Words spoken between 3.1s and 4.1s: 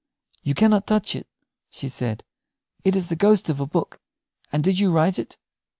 ghost of a book.